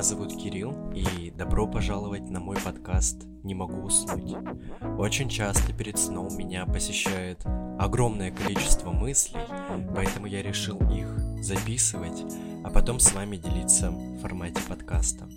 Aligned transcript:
Меня 0.00 0.08
зовут 0.08 0.34
Кирилл, 0.34 0.90
и 0.94 1.30
добро 1.30 1.66
пожаловать 1.66 2.22
на 2.30 2.40
мой 2.40 2.56
подкаст 2.56 3.26
«Не 3.44 3.54
могу 3.54 3.82
уснуть». 3.82 4.34
Очень 4.96 5.28
часто 5.28 5.74
перед 5.74 5.98
сном 5.98 6.34
меня 6.38 6.64
посещает 6.64 7.44
огромное 7.78 8.30
количество 8.30 8.92
мыслей, 8.92 9.42
поэтому 9.94 10.24
я 10.24 10.40
решил 10.40 10.78
их 10.90 11.06
записывать, 11.44 12.24
а 12.64 12.70
потом 12.70 12.98
с 12.98 13.12
вами 13.12 13.36
делиться 13.36 13.90
в 13.90 14.20
формате 14.20 14.62
подкаста. 14.66 15.28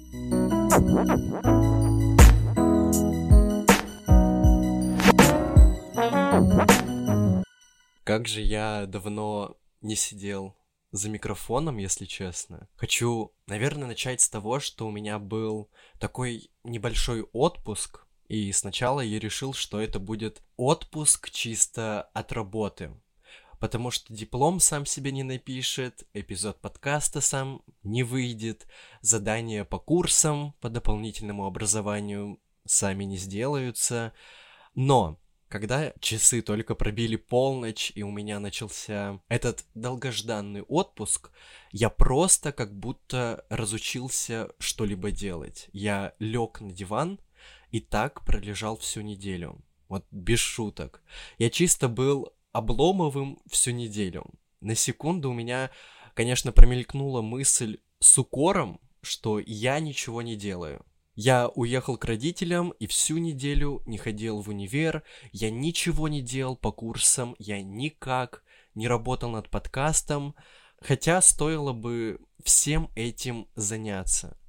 Как 8.06 8.30
же 8.30 8.40
я 8.40 8.86
давно 8.88 9.58
не 9.82 9.98
сидел 9.98 10.56
за 10.94 11.10
микрофоном, 11.10 11.78
если 11.78 12.06
честно. 12.06 12.70
Хочу, 12.76 13.34
наверное, 13.48 13.88
начать 13.88 14.22
с 14.22 14.30
того, 14.30 14.60
что 14.60 14.88
у 14.88 14.92
меня 14.92 15.18
был 15.18 15.70
такой 16.00 16.52
небольшой 16.64 17.24
отпуск, 17.34 18.06
и 18.28 18.52
сначала 18.52 19.02
я 19.02 19.20
решил, 19.20 19.54
что 19.54 19.82
это 19.82 20.00
будет 20.00 20.44
отпуск 20.56 21.32
чисто 21.32 22.04
от 22.14 22.32
работы. 22.32 22.92
Потому 23.60 23.90
что 23.90 24.14
диплом 24.14 24.60
сам 24.60 24.86
себе 24.86 25.12
не 25.12 25.24
напишет, 25.24 26.08
эпизод 26.14 26.62
подкаста 26.62 27.22
сам 27.22 27.64
не 27.82 28.04
выйдет, 28.04 28.68
задания 29.02 29.66
по 29.66 29.80
курсам, 29.80 30.54
по 30.62 30.70
дополнительному 30.70 31.48
образованию 31.48 32.40
сами 32.66 33.04
не 33.04 33.18
сделаются. 33.18 34.14
Но 34.76 35.18
когда 35.54 35.94
часы 36.00 36.42
только 36.42 36.74
пробили 36.74 37.16
полночь, 37.16 37.92
и 37.94 38.02
у 38.02 38.10
меня 38.10 38.40
начался 38.40 39.20
этот 39.28 39.64
долгожданный 39.76 40.64
отпуск, 40.64 41.30
я 41.72 41.92
просто 41.92 42.52
как 42.52 42.76
будто 42.76 43.46
разучился 43.50 44.50
что-либо 44.58 45.12
делать. 45.12 45.70
Я 45.72 46.16
лег 46.18 46.60
на 46.60 46.72
диван 46.72 47.20
и 47.70 47.82
так 47.82 48.26
пролежал 48.26 48.78
всю 48.78 49.02
неделю. 49.02 49.64
Вот 49.90 50.08
без 50.10 50.40
шуток. 50.40 51.04
Я 51.38 51.52
чисто 51.52 51.88
был 51.88 52.34
обломовым 52.52 53.38
всю 53.48 53.74
неделю. 53.74 54.26
На 54.60 54.74
секунду 54.74 55.30
у 55.30 55.34
меня, 55.34 55.70
конечно, 56.16 56.52
промелькнула 56.52 57.22
мысль 57.22 57.78
с 58.00 58.18
укором, 58.18 58.82
что 59.04 59.38
я 59.38 59.80
ничего 59.80 60.24
не 60.24 60.36
делаю. 60.36 60.84
Я 61.16 61.48
уехал 61.50 61.98
к 61.98 62.06
родителям 62.06 62.72
и 62.80 62.88
всю 62.88 63.20
неделю 63.20 63.84
не 63.86 63.98
ходил 63.98 64.42
в 64.42 64.50
универ, 64.50 65.04
я 65.32 65.52
ничего 65.52 66.08
не 66.08 66.22
делал 66.22 66.56
по 66.56 66.72
курсам, 66.72 67.36
я 67.38 67.62
никак 67.62 68.44
не 68.74 68.88
работал 68.88 69.30
над 69.30 69.50
подкастом, 69.50 70.34
хотя 70.82 71.22
стоило 71.22 71.72
бы 71.72 72.20
всем 72.44 72.90
этим 72.96 73.48
заняться. 73.54 74.40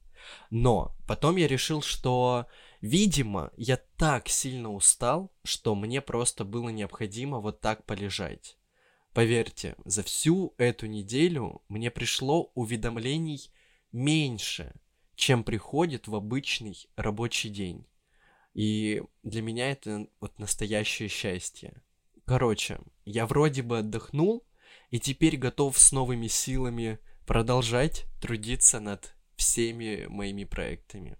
Но 0.48 0.97
потом 1.06 1.37
я 1.37 1.47
решил, 1.47 1.83
что, 1.83 2.47
видимо, 2.81 3.51
я 3.59 3.77
так 3.99 4.31
сильно 4.31 4.73
устал, 4.73 5.31
что 5.45 5.75
мне 5.75 6.01
просто 6.01 6.47
было 6.47 6.71
необходимо 6.71 7.41
вот 7.41 7.61
так 7.61 7.84
полежать. 7.84 8.56
Поверьте, 9.12 9.77
за 9.84 10.03
всю 10.03 10.55
эту 10.56 10.87
неделю 10.87 11.62
мне 11.69 11.91
пришло 11.91 12.51
уведомлений 12.55 13.51
меньше– 13.93 14.73
чем 15.17 15.45
приходит 15.45 16.09
в 16.09 16.15
обычный 16.15 16.77
рабочий 16.97 17.48
день. 17.48 17.87
И 18.55 19.03
для 19.23 19.43
меня 19.43 19.71
это 19.71 20.06
вот 20.21 20.39
настоящее 20.39 21.09
счастье. 21.09 21.83
Короче, 22.25 22.81
я 23.05 23.27
вроде 23.27 23.62
бы 23.62 23.79
отдохнул, 23.79 24.47
и 24.91 25.00
теперь 25.00 25.37
готов 25.37 25.78
с 25.78 25.93
новыми 25.93 26.28
силами 26.28 26.99
продолжать 27.27 28.06
трудиться 28.21 28.81
над 28.81 29.15
всеми 29.37 30.06
моими 30.09 30.44
проектами. 30.44 31.19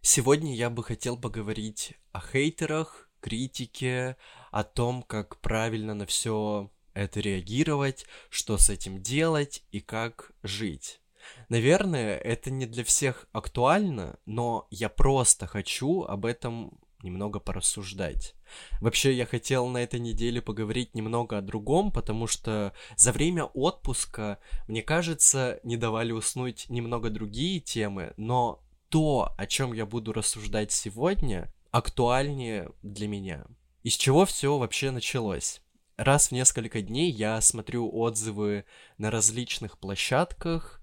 Сегодня 0.00 0.54
я 0.54 0.70
бы 0.70 0.84
хотел 0.84 1.18
поговорить 1.18 1.94
о 2.12 2.20
хейтерах, 2.20 3.10
критике, 3.20 4.16
о 4.50 4.62
том, 4.64 5.02
как 5.02 5.40
правильно 5.40 5.94
на 5.94 6.06
все 6.06 6.70
это 6.94 7.20
реагировать, 7.20 8.06
что 8.30 8.58
с 8.58 8.70
этим 8.70 9.02
делать 9.02 9.64
и 9.70 9.80
как 9.80 10.32
жить. 10.42 11.00
Наверное, 11.48 12.16
это 12.18 12.50
не 12.50 12.66
для 12.66 12.84
всех 12.84 13.26
актуально, 13.32 14.18
но 14.26 14.66
я 14.70 14.88
просто 14.88 15.46
хочу 15.46 16.02
об 16.02 16.26
этом 16.26 16.78
немного 17.02 17.38
порассуждать. 17.38 18.34
Вообще, 18.80 19.12
я 19.12 19.26
хотел 19.26 19.66
на 19.68 19.78
этой 19.78 20.00
неделе 20.00 20.42
поговорить 20.42 20.94
немного 20.94 21.38
о 21.38 21.42
другом, 21.42 21.92
потому 21.92 22.26
что 22.26 22.72
за 22.96 23.12
время 23.12 23.44
отпуска, 23.44 24.38
мне 24.66 24.82
кажется, 24.82 25.60
не 25.62 25.76
давали 25.76 26.12
уснуть 26.12 26.68
немного 26.68 27.10
другие 27.10 27.60
темы, 27.60 28.14
но 28.16 28.62
то, 28.88 29.32
о 29.36 29.46
чем 29.46 29.72
я 29.72 29.86
буду 29.86 30.12
рассуждать 30.12 30.72
сегодня, 30.72 31.52
актуальнее 31.70 32.72
для 32.82 33.06
меня. 33.06 33.46
Из 33.82 33.96
чего 33.96 34.24
все 34.24 34.56
вообще 34.58 34.90
началось? 34.90 35.60
Раз 35.96 36.28
в 36.28 36.32
несколько 36.32 36.80
дней 36.80 37.10
я 37.10 37.40
смотрю 37.40 37.90
отзывы 37.92 38.64
на 38.98 39.10
различных 39.10 39.78
площадках, 39.78 40.77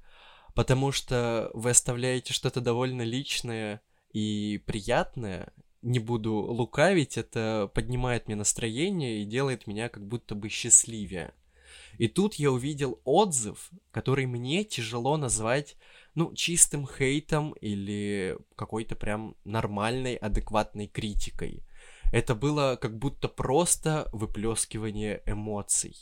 потому 0.55 0.91
что 0.91 1.51
вы 1.53 1.71
оставляете 1.71 2.33
что-то 2.33 2.61
довольно 2.61 3.03
личное 3.03 3.81
и 4.11 4.63
приятное. 4.65 5.53
Не 5.81 5.99
буду 5.99 6.33
лукавить, 6.33 7.17
это 7.17 7.69
поднимает 7.75 8.27
мне 8.27 8.35
настроение 8.35 9.21
и 9.21 9.25
делает 9.25 9.67
меня 9.67 9.89
как 9.89 10.07
будто 10.07 10.33
бы 10.33 10.49
счастливее. 10.49 11.33
И 11.97 12.07
тут 12.07 12.35
я 12.35 12.51
увидел 12.51 12.99
отзыв, 13.03 13.69
который 13.91 14.25
мне 14.25 14.63
тяжело 14.63 15.17
назвать, 15.17 15.77
ну, 16.15 16.33
чистым 16.33 16.87
хейтом 16.87 17.51
или 17.53 18.37
какой-то 18.55 18.95
прям 18.95 19.35
нормальной, 19.43 20.15
адекватной 20.15 20.87
критикой. 20.87 21.63
Это 22.11 22.33
было 22.33 22.77
как 22.81 22.97
будто 22.97 23.27
просто 23.27 24.09
выплескивание 24.13 25.21
эмоций. 25.25 25.95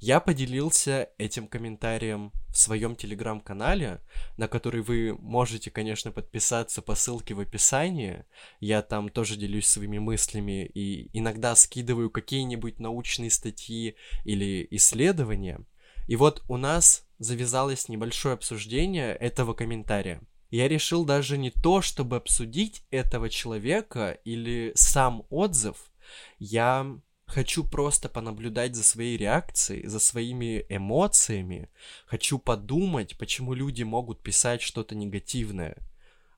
Я 0.00 0.20
поделился 0.20 1.10
этим 1.18 1.46
комментарием 1.46 2.32
в 2.48 2.56
своем 2.56 2.96
телеграм-канале, 2.96 4.00
на 4.38 4.48
который 4.48 4.80
вы 4.80 5.14
можете, 5.14 5.70
конечно, 5.70 6.10
подписаться 6.10 6.80
по 6.80 6.94
ссылке 6.94 7.34
в 7.34 7.40
описании. 7.40 8.24
Я 8.60 8.80
там 8.80 9.10
тоже 9.10 9.36
делюсь 9.36 9.66
своими 9.66 9.98
мыслями 9.98 10.64
и 10.64 11.10
иногда 11.12 11.54
скидываю 11.54 12.08
какие-нибудь 12.08 12.80
научные 12.80 13.30
статьи 13.30 13.94
или 14.24 14.66
исследования. 14.70 15.60
И 16.08 16.16
вот 16.16 16.42
у 16.48 16.56
нас 16.56 17.06
завязалось 17.18 17.90
небольшое 17.90 18.32
обсуждение 18.32 19.14
этого 19.14 19.52
комментария. 19.52 20.22
Я 20.50 20.66
решил 20.66 21.04
даже 21.04 21.36
не 21.36 21.50
то, 21.50 21.82
чтобы 21.82 22.16
обсудить 22.16 22.84
этого 22.90 23.28
человека 23.28 24.18
или 24.24 24.72
сам 24.74 25.26
отзыв, 25.28 25.90
я 26.38 26.98
Хочу 27.30 27.62
просто 27.62 28.08
понаблюдать 28.08 28.74
за 28.74 28.82
своей 28.82 29.16
реакцией, 29.16 29.86
за 29.86 30.00
своими 30.00 30.66
эмоциями. 30.68 31.68
Хочу 32.06 32.40
подумать, 32.40 33.16
почему 33.18 33.54
люди 33.54 33.84
могут 33.84 34.20
писать 34.20 34.60
что-то 34.62 34.96
негативное. 34.96 35.76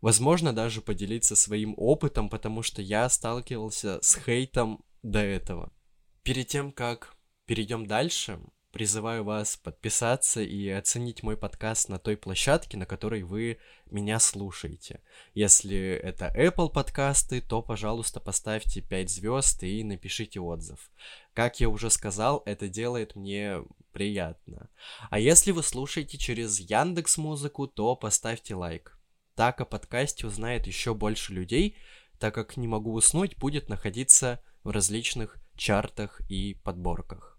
Возможно, 0.02 0.52
даже 0.52 0.82
поделиться 0.82 1.34
своим 1.34 1.72
опытом, 1.78 2.28
потому 2.28 2.62
что 2.62 2.82
я 2.82 3.08
сталкивался 3.08 4.00
с 4.02 4.16
хейтом 4.22 4.84
до 5.02 5.20
этого. 5.20 5.72
Перед 6.24 6.48
тем, 6.48 6.70
как 6.72 7.16
перейдем 7.46 7.86
дальше, 7.86 8.38
призываю 8.72 9.22
вас 9.22 9.56
подписаться 9.56 10.40
и 10.40 10.68
оценить 10.68 11.22
мой 11.22 11.36
подкаст 11.36 11.88
на 11.88 11.98
той 11.98 12.16
площадке, 12.16 12.76
на 12.76 12.86
которой 12.86 13.22
вы 13.22 13.58
меня 13.90 14.18
слушаете. 14.18 15.00
Если 15.34 16.00
это 16.02 16.32
Apple 16.36 16.72
подкасты, 16.72 17.42
то, 17.42 17.62
пожалуйста, 17.62 18.18
поставьте 18.18 18.80
5 18.80 19.10
звезд 19.10 19.62
и 19.62 19.84
напишите 19.84 20.40
отзыв. 20.40 20.90
Как 21.34 21.60
я 21.60 21.68
уже 21.68 21.90
сказал, 21.90 22.42
это 22.46 22.68
делает 22.68 23.14
мне 23.14 23.62
приятно. 23.92 24.70
А 25.10 25.18
если 25.18 25.50
вы 25.50 25.62
слушаете 25.62 26.16
через 26.16 26.58
Яндекс 26.58 27.18
Музыку, 27.18 27.66
то 27.66 27.94
поставьте 27.94 28.54
лайк. 28.54 28.98
Так 29.34 29.60
о 29.60 29.66
подкасте 29.66 30.26
узнает 30.26 30.66
еще 30.66 30.94
больше 30.94 31.32
людей, 31.32 31.76
так 32.18 32.34
как 32.34 32.56
«Не 32.56 32.68
могу 32.68 32.92
уснуть» 32.94 33.36
будет 33.36 33.68
находиться 33.68 34.42
в 34.62 34.70
различных 34.70 35.36
чартах 35.56 36.20
и 36.28 36.54
подборках. 36.62 37.31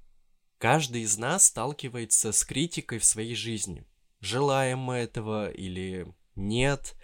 Каждый 0.64 1.02
из 1.02 1.18
нас 1.18 1.48
сталкивается 1.48 2.32
с 2.32 2.46
критикой 2.46 2.98
в 3.00 3.04
своей 3.04 3.36
жизни. 3.36 3.84
Желаем 4.22 4.80
мы 4.80 4.96
этого 4.96 5.52
или 5.52 6.08
нет. 6.38 6.96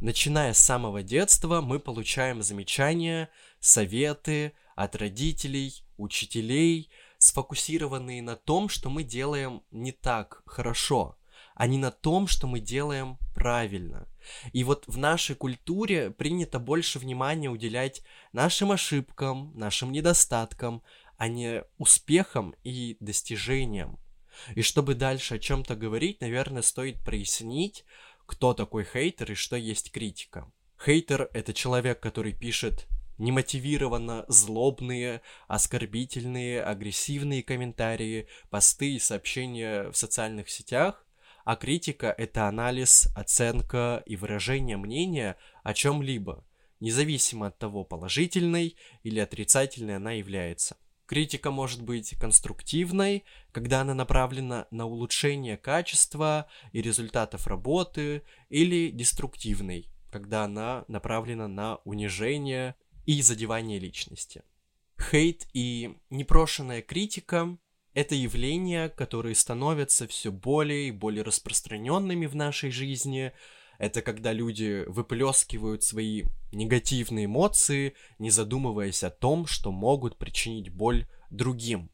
Начиная 0.00 0.52
с 0.52 0.58
самого 0.58 1.00
детства 1.04 1.60
мы 1.60 1.78
получаем 1.78 2.42
замечания, 2.42 3.30
советы 3.60 4.52
от 4.74 4.96
родителей, 4.96 5.84
учителей, 5.96 6.90
сфокусированные 7.18 8.20
на 8.20 8.34
том, 8.34 8.68
что 8.68 8.90
мы 8.90 9.04
делаем 9.04 9.62
не 9.70 9.92
так 9.92 10.42
хорошо, 10.44 11.16
а 11.54 11.68
не 11.68 11.78
на 11.78 11.92
том, 11.92 12.26
что 12.26 12.48
мы 12.48 12.58
делаем 12.58 13.18
правильно. 13.32 14.08
И 14.52 14.64
вот 14.64 14.88
в 14.88 14.98
нашей 14.98 15.36
культуре 15.36 16.10
принято 16.10 16.58
больше 16.58 16.98
внимания 16.98 17.48
уделять 17.48 18.02
нашим 18.32 18.72
ошибкам, 18.72 19.52
нашим 19.54 19.92
недостаткам, 19.92 20.82
а 21.16 21.28
не 21.28 21.64
успехом 21.78 22.54
и 22.64 22.96
достижением. 23.00 23.98
И 24.54 24.62
чтобы 24.62 24.94
дальше 24.94 25.36
о 25.36 25.38
чем-то 25.38 25.76
говорить, 25.76 26.20
наверное, 26.20 26.62
стоит 26.62 27.02
прояснить, 27.02 27.84
кто 28.26 28.54
такой 28.54 28.84
хейтер 28.84 29.32
и 29.32 29.34
что 29.34 29.56
есть 29.56 29.92
критика. 29.92 30.50
Хейтер— 30.82 31.30
это 31.32 31.52
человек, 31.52 32.00
который 32.00 32.32
пишет 32.32 32.88
немотивированно 33.18 34.24
злобные, 34.28 35.22
оскорбительные, 35.46 36.62
агрессивные 36.62 37.42
комментарии, 37.42 38.28
посты 38.50 38.96
и 38.96 38.98
сообщения 38.98 39.90
в 39.90 39.96
социальных 39.96 40.50
сетях, 40.50 41.06
а 41.44 41.56
критика— 41.56 42.12
это 42.18 42.48
анализ, 42.48 43.08
оценка 43.14 44.02
и 44.06 44.16
выражение 44.16 44.76
мнения 44.76 45.36
о 45.62 45.74
чем-либо, 45.74 46.44
независимо 46.80 47.48
от 47.48 47.58
того, 47.58 47.84
положительной 47.84 48.76
или 49.02 49.20
отрицательной 49.20 49.96
она 49.96 50.12
является. 50.12 50.76
Критика 51.06 51.50
может 51.50 51.82
быть 51.82 52.14
конструктивной, 52.18 53.24
когда 53.52 53.82
она 53.82 53.94
направлена 53.94 54.66
на 54.70 54.86
улучшение 54.86 55.58
качества 55.58 56.48
и 56.72 56.80
результатов 56.80 57.46
работы, 57.46 58.22
или 58.48 58.90
деструктивной, 58.90 59.90
когда 60.10 60.44
она 60.44 60.84
направлена 60.88 61.46
на 61.46 61.76
унижение 61.84 62.74
и 63.04 63.20
задевание 63.20 63.78
личности. 63.78 64.42
Хейт 64.98 65.46
и 65.52 65.98
непрошенная 66.08 66.80
критика— 66.80 67.58
это 67.94 68.14
явления, 68.14 68.88
которые 68.88 69.34
становятся 69.34 70.08
все 70.08 70.32
более 70.32 70.88
и 70.88 70.92
более 70.92 71.22
распространенными 71.22 72.24
в 72.26 72.34
нашей 72.34 72.70
жизни. 72.70 73.32
Это 73.78 74.02
когда 74.02 74.32
люди 74.32 74.84
выплескивают 74.86 75.82
свои 75.82 76.24
негативные 76.52 77.26
эмоции, 77.26 77.94
не 78.18 78.30
задумываясь 78.30 79.02
о 79.02 79.10
том, 79.10 79.46
что 79.46 79.72
могут 79.72 80.16
причинить 80.16 80.70
боль 80.70 81.06
другим. 81.30 81.90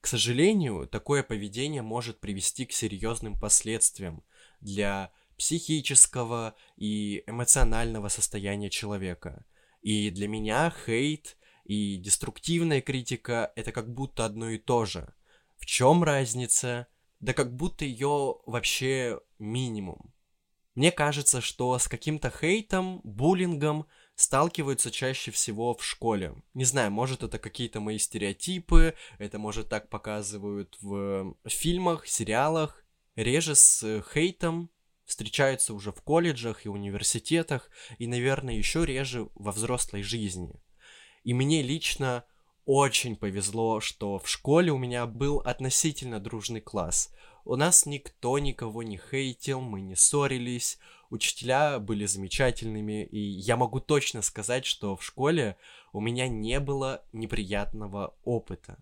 К 0.00 0.08
сожалению, 0.08 0.88
такое 0.88 1.22
поведение 1.22 1.82
может 1.82 2.18
привести 2.18 2.66
к 2.66 2.72
серьезным 2.72 3.38
последствиям 3.38 4.24
для 4.60 5.12
психического 5.38 6.54
и 6.76 7.22
эмоционального 7.26 8.08
состояния 8.08 8.68
человека. 8.68 9.44
И 9.80 10.10
для 10.10 10.26
меня 10.28 10.74
хейт 10.84 11.36
и 11.64 11.96
деструктивная 11.96 12.80
критика 12.80 13.52
это 13.54 13.70
как 13.72 13.92
будто 13.92 14.24
одно 14.24 14.50
и 14.50 14.58
то 14.58 14.84
же. 14.84 15.14
В 15.56 15.66
чем 15.66 16.02
разница? 16.02 16.88
Да 17.20 17.32
как 17.32 17.54
будто 17.54 17.84
ее 17.84 18.36
вообще 18.46 19.20
минимум. 19.38 20.11
Мне 20.74 20.90
кажется, 20.90 21.40
что 21.40 21.78
с 21.78 21.86
каким-то 21.86 22.30
хейтом, 22.30 23.00
буллингом 23.04 23.86
сталкиваются 24.14 24.90
чаще 24.90 25.30
всего 25.30 25.74
в 25.74 25.84
школе. 25.84 26.34
Не 26.54 26.64
знаю, 26.64 26.90
может 26.90 27.22
это 27.22 27.38
какие-то 27.38 27.80
мои 27.80 27.98
стереотипы, 27.98 28.94
это 29.18 29.38
может 29.38 29.68
так 29.68 29.88
показывают 29.88 30.78
в 30.80 31.34
фильмах, 31.46 32.06
сериалах. 32.06 32.84
Реже 33.16 33.54
с 33.54 34.02
хейтом 34.12 34.70
встречаются 35.04 35.74
уже 35.74 35.92
в 35.92 36.00
колледжах 36.00 36.64
и 36.64 36.70
университетах, 36.70 37.68
и, 37.98 38.06
наверное, 38.06 38.54
еще 38.54 38.86
реже 38.86 39.28
во 39.34 39.52
взрослой 39.52 40.02
жизни. 40.02 40.54
И 41.22 41.34
мне 41.34 41.60
лично 41.60 42.24
очень 42.64 43.16
повезло, 43.16 43.80
что 43.80 44.18
в 44.18 44.28
школе 44.28 44.72
у 44.72 44.78
меня 44.78 45.06
был 45.06 45.38
относительно 45.40 46.20
дружный 46.20 46.60
класс. 46.60 47.12
У 47.44 47.56
нас 47.56 47.86
никто 47.86 48.38
никого 48.38 48.82
не 48.82 48.98
хейтил, 48.98 49.60
мы 49.60 49.80
не 49.80 49.96
ссорились, 49.96 50.78
учителя 51.10 51.80
были 51.80 52.06
замечательными, 52.06 53.04
и 53.04 53.18
я 53.18 53.56
могу 53.56 53.80
точно 53.80 54.22
сказать, 54.22 54.64
что 54.64 54.96
в 54.96 55.04
школе 55.04 55.56
у 55.92 56.00
меня 56.00 56.28
не 56.28 56.60
было 56.60 57.04
неприятного 57.12 58.14
опыта. 58.24 58.78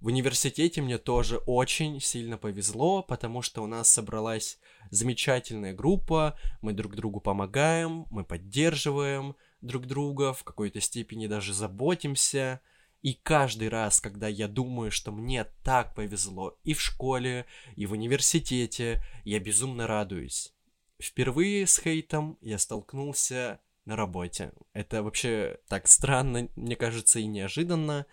В 0.00 0.08
университете 0.08 0.82
мне 0.82 0.98
тоже 0.98 1.38
очень 1.46 2.00
сильно 2.00 2.36
повезло, 2.36 3.02
потому 3.02 3.40
что 3.40 3.62
у 3.62 3.66
нас 3.66 3.90
собралась 3.90 4.58
замечательная 4.90 5.72
группа, 5.72 6.38
мы 6.60 6.74
друг 6.74 6.94
другу 6.94 7.20
помогаем, 7.20 8.06
мы 8.10 8.22
поддерживаем 8.22 9.36
друг 9.62 9.86
друга, 9.86 10.34
в 10.34 10.44
какой-то 10.44 10.80
степени 10.80 11.26
даже 11.26 11.54
заботимся. 11.54 12.60
И 13.06 13.14
каждый 13.14 13.68
раз, 13.68 14.00
когда 14.00 14.26
я 14.26 14.48
думаю, 14.48 14.90
что 14.90 15.12
мне 15.12 15.44
так 15.62 15.94
повезло 15.94 16.58
и 16.64 16.74
в 16.74 16.80
школе, 16.80 17.46
и 17.76 17.86
в 17.86 17.92
университете, 17.92 19.00
я 19.22 19.38
безумно 19.38 19.86
радуюсь. 19.86 20.52
Впервые 21.00 21.68
с 21.68 21.78
хейтом 21.78 22.36
я 22.40 22.58
столкнулся 22.58 23.60
на 23.84 23.94
работе. 23.94 24.52
Это 24.72 25.04
вообще 25.04 25.60
так 25.68 25.86
странно, 25.86 26.48
мне 26.56 26.74
кажется, 26.74 27.20
и 27.20 27.26
неожиданно. 27.26 28.06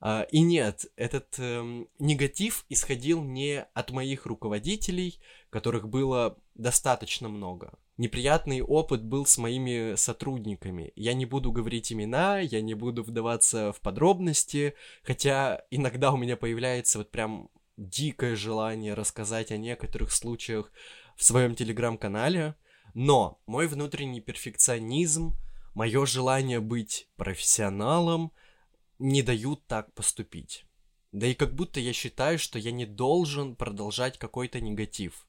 А, 0.00 0.22
и 0.30 0.42
нет, 0.42 0.86
этот 0.94 1.36
эм, 1.40 1.88
негатив 1.98 2.64
исходил 2.68 3.24
не 3.24 3.62
от 3.74 3.90
моих 3.90 4.26
руководителей, 4.26 5.18
которых 5.50 5.88
было 5.88 6.38
достаточно 6.54 7.28
много. 7.28 7.79
Неприятный 8.00 8.62
опыт 8.62 9.04
был 9.04 9.26
с 9.26 9.36
моими 9.36 9.94
сотрудниками. 9.94 10.90
Я 10.96 11.12
не 11.12 11.26
буду 11.26 11.52
говорить 11.52 11.92
имена, 11.92 12.38
я 12.38 12.62
не 12.62 12.72
буду 12.72 13.02
вдаваться 13.02 13.74
в 13.74 13.80
подробности, 13.82 14.72
хотя 15.02 15.66
иногда 15.70 16.10
у 16.10 16.16
меня 16.16 16.38
появляется 16.38 16.96
вот 16.96 17.10
прям 17.10 17.50
дикое 17.76 18.36
желание 18.36 18.94
рассказать 18.94 19.52
о 19.52 19.58
некоторых 19.58 20.12
случаях 20.12 20.72
в 21.14 21.22
своем 21.22 21.54
телеграм-канале, 21.54 22.54
но 22.94 23.38
мой 23.44 23.66
внутренний 23.66 24.22
перфекционизм, 24.22 25.34
мое 25.74 26.06
желание 26.06 26.60
быть 26.60 27.06
профессионалом— 27.16 28.32
не 28.98 29.20
дают 29.22 29.66
так 29.66 29.92
поступить. 29.92 30.64
Да 31.12 31.26
и 31.26 31.34
как 31.34 31.54
будто 31.54 31.80
я 31.80 31.92
считаю, 31.92 32.38
что 32.38 32.58
я 32.58 32.72
не 32.72 32.86
должен 32.86 33.56
продолжать 33.56 34.16
какой-то 34.16 34.58
негатив. 34.62 35.26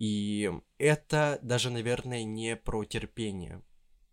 И 0.00 0.50
это 0.78 1.38
даже, 1.42 1.68
наверное, 1.68 2.24
не 2.24 2.56
про 2.56 2.84
терпение. 2.84 3.60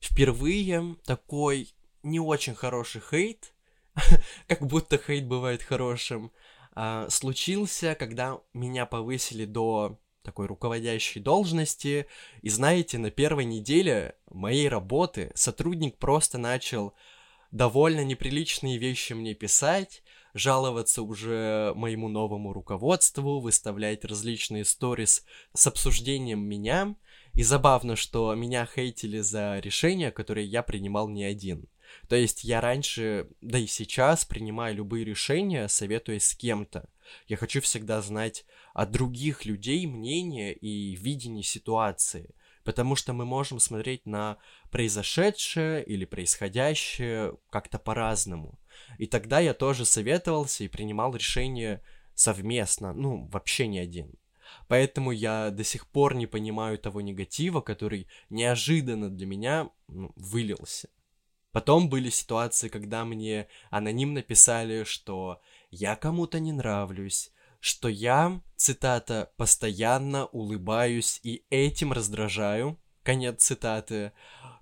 Впервые 0.01 0.97
такой 1.05 1.73
не 2.03 2.19
очень 2.19 2.55
хороший 2.55 3.01
хейт, 3.01 3.53
как 4.47 4.67
будто 4.67 4.97
хейт 4.97 5.25
бывает 5.25 5.63
хорошим, 5.63 6.33
а, 6.73 7.09
случился, 7.09 7.95
когда 7.95 8.37
меня 8.53 8.85
повысили 8.85 9.45
до 9.45 9.97
такой 10.23 10.47
руководящей 10.47 11.21
должности. 11.21 12.07
И 12.41 12.49
знаете, 12.49 12.97
на 12.97 13.09
первой 13.09 13.45
неделе 13.45 14.17
моей 14.29 14.67
работы 14.67 15.31
сотрудник 15.35 15.97
просто 15.99 16.37
начал 16.37 16.95
довольно 17.51 18.03
неприличные 18.03 18.77
вещи 18.77 19.13
мне 19.13 19.33
писать, 19.35 20.03
жаловаться 20.37 21.01
уже 21.01 21.73
моему 21.75 22.07
новому 22.07 22.53
руководству, 22.53 23.39
выставлять 23.39 24.05
различные 24.05 24.65
сторис 24.65 25.25
с 25.53 25.67
обсуждением 25.67 26.39
меня. 26.39 26.95
И 27.33 27.43
забавно, 27.43 27.95
что 27.95 28.33
меня 28.33 28.65
хейтили 28.65 29.19
за 29.19 29.59
решения, 29.59 30.11
которые 30.11 30.47
я 30.47 30.63
принимал 30.63 31.07
не 31.09 31.23
один. 31.23 31.67
То 32.09 32.15
есть 32.15 32.43
я 32.43 32.61
раньше, 32.61 33.29
да 33.41 33.59
и 33.59 33.67
сейчас 33.67 34.25
принимаю 34.25 34.75
любые 34.75 35.05
решения, 35.05 35.67
советуясь 35.67 36.27
с 36.27 36.35
кем-то. 36.35 36.89
Я 37.27 37.37
хочу 37.37 37.61
всегда 37.61 38.01
знать 38.01 38.45
от 38.73 38.91
других 38.91 39.45
людей 39.45 39.85
мнение 39.85 40.53
и 40.53 40.95
видение 40.95 41.43
ситуации 41.43 42.33
потому 42.67 42.97
что 42.97 43.13
мы 43.13 43.23
можем 43.23 43.61
смотреть 43.61 44.05
на 44.05 44.35
произошедшее 44.71 45.85
или 45.85 46.03
происходящее 46.03 47.37
как-то 47.49 47.79
по-разному. 47.79 48.59
И 48.97 49.05
тогда 49.05 49.39
я 49.39 49.53
тоже 49.53 49.85
советовался 49.85 50.63
и 50.63 50.67
принимал 50.67 51.15
решение 51.15 51.81
совместно, 52.13 52.93
ну, 52.93 53.27
вообще 53.31 53.67
не 53.67 53.79
один. 53.79 54.13
Поэтому 54.67 55.11
я 55.11 55.49
до 55.51 55.63
сих 55.63 55.87
пор 55.87 56.15
не 56.15 56.25
понимаю 56.25 56.77
того 56.77 57.01
негатива, 57.01 57.61
который 57.61 58.07
неожиданно 58.29 59.09
для 59.09 59.25
меня 59.25 59.69
ну, 59.87 60.11
вылился. 60.15 60.89
Потом 61.51 61.89
были 61.89 62.09
ситуации, 62.09 62.69
когда 62.69 63.05
мне 63.05 63.47
анонимно 63.69 64.21
писали, 64.21 64.83
что 64.83 65.41
я 65.71 65.95
кому-то 65.95 66.39
не 66.39 66.51
нравлюсь, 66.51 67.31
что 67.59 67.87
я, 67.87 68.41
цитата, 68.55 69.31
постоянно 69.37 70.27
улыбаюсь 70.27 71.19
и 71.23 71.43
этим 71.49 71.93
раздражаю, 71.93 72.77
конец 73.03 73.43
цитаты, 73.43 74.11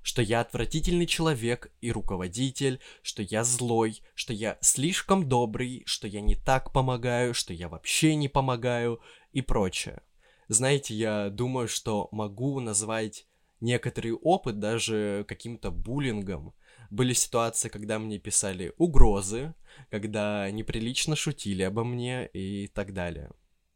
что 0.06 0.22
я 0.22 0.42
отвратительный 0.42 1.08
человек 1.08 1.72
и 1.82 1.92
руководитель, 1.92 2.80
что 3.02 3.24
я 3.24 3.44
злой, 3.44 4.04
что 4.14 4.34
я 4.34 4.60
слишком 4.62 5.28
добрый, 5.28 5.82
что 5.88 6.08
я 6.08 6.22
не 6.22 6.36
так 6.36 6.72
помогаю, 6.72 7.34
что 7.34 7.54
я 7.54 7.70
вообще 7.70 8.14
не 8.14 8.28
помогаю 8.28 9.02
и 9.34 9.42
прочее. 9.42 10.04
Знаете, 10.48 10.94
я 10.94 11.32
думаю, 11.32 11.68
что 11.68 12.08
могу 12.12 12.60
назвать 12.60 13.26
некоторый 13.62 14.12
опыт 14.12 14.60
даже 14.60 15.26
каким-то 15.28 15.72
буллингом, 15.72 16.54
были 16.92 17.14
ситуации, 17.14 17.70
когда 17.70 17.98
мне 17.98 18.20
писали 18.20 18.74
угрозы, 18.78 19.56
когда 19.90 20.52
неприлично 20.52 21.16
шутили 21.16 21.64
обо 21.64 21.84
мне 21.84 22.28
и 22.28 22.68
так 22.68 22.94
далее. 22.94 23.32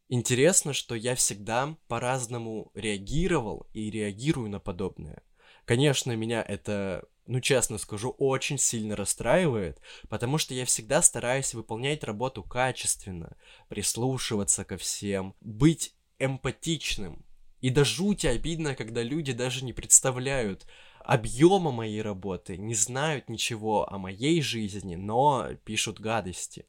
Интересно, 0.10 0.74
что 0.74 0.94
я 0.94 1.16
всегда 1.16 1.76
по-разному 1.88 2.70
реагировал 2.76 3.66
и 3.74 3.90
реагирую 3.90 4.52
на 4.52 4.60
подобное. 4.60 5.24
Конечно, 5.70 6.16
меня 6.16 6.42
это, 6.42 7.08
ну 7.28 7.42
честно 7.42 7.78
скажу, 7.78 8.10
очень 8.18 8.58
сильно 8.58 8.96
расстраивает, 8.96 9.80
потому 10.10 10.40
что 10.40 10.56
я 10.56 10.66
всегда 10.66 11.04
стараюсь 11.04 11.54
выполнять 11.54 12.04
работу 12.04 12.42
качественно, 12.42 13.38
прислушиваться 13.68 14.66
ко 14.66 14.78
всем, 14.78 15.36
быть 15.42 15.94
эмпатичным. 16.18 17.24
И 17.62 17.70
до 17.70 17.86
жути 17.86 18.26
обидно, 18.26 18.74
когда 18.74 19.04
люди 19.04 19.32
даже 19.32 19.64
не 19.64 19.72
представляют 19.72 20.66
объема 21.02 21.70
моей 21.70 22.02
работы, 22.02 22.58
не 22.58 22.74
знают 22.74 23.30
ничего 23.30 23.88
о 23.88 24.00
моей 24.00 24.42
жизни, 24.42 24.96
но 24.96 25.50
пишут 25.66 26.00
гадости. 26.00 26.66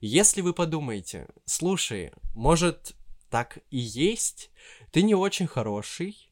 Если 0.00 0.40
вы 0.40 0.52
подумаете, 0.52 1.26
слушай, 1.46 2.12
может 2.32 2.94
так 3.28 3.58
и 3.72 3.78
есть, 3.78 4.52
ты 4.92 5.02
не 5.02 5.16
очень 5.16 5.48
хороший, 5.48 6.30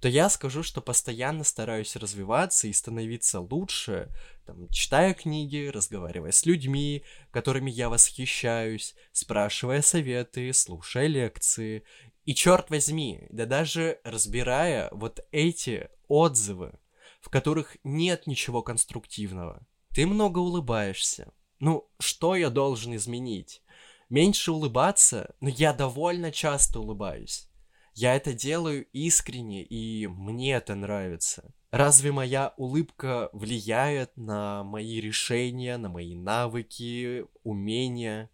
то 0.00 0.08
я 0.08 0.30
скажу, 0.30 0.62
что 0.62 0.80
постоянно 0.80 1.44
стараюсь 1.44 1.94
развиваться 1.94 2.66
и 2.66 2.72
становиться 2.72 3.40
лучше, 3.40 4.10
там, 4.46 4.68
читая 4.70 5.12
книги, 5.12 5.70
разговаривая 5.72 6.32
с 6.32 6.46
людьми, 6.46 7.04
которыми 7.30 7.70
я 7.70 7.90
восхищаюсь, 7.90 8.94
спрашивая 9.12 9.82
советы, 9.82 10.52
слушая 10.54 11.06
лекции. 11.06 11.84
И 12.24 12.34
черт 12.34 12.70
возьми, 12.70 13.26
да 13.30 13.44
даже 13.44 14.00
разбирая 14.02 14.88
вот 14.92 15.20
эти 15.32 15.90
отзывы, 16.08 16.78
в 17.20 17.28
которых 17.28 17.76
нет 17.84 18.26
ничего 18.26 18.62
конструктивного. 18.62 19.66
Ты 19.94 20.06
много 20.06 20.38
улыбаешься. 20.38 21.30
Ну, 21.58 21.90
что 21.98 22.36
я 22.36 22.48
должен 22.48 22.96
изменить? 22.96 23.62
Меньше 24.08 24.50
улыбаться, 24.50 25.34
но 25.40 25.50
я 25.50 25.74
довольно 25.74 26.32
часто 26.32 26.80
улыбаюсь. 26.80 27.49
Я 27.94 28.14
это 28.14 28.32
делаю 28.32 28.86
искренне, 28.92 29.62
и 29.62 30.06
мне 30.06 30.54
это 30.54 30.74
нравится. 30.74 31.52
Разве 31.70 32.12
моя 32.12 32.54
улыбка 32.56 33.30
влияет 33.32 34.16
на 34.16 34.64
мои 34.64 35.00
решения, 35.00 35.76
на 35.76 35.88
мои 35.88 36.14
навыки, 36.14 37.26
умения? 37.44 38.30